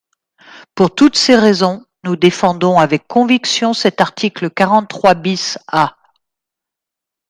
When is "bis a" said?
5.13-5.95